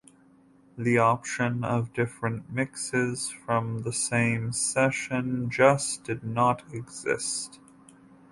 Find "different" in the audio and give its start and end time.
1.93-2.51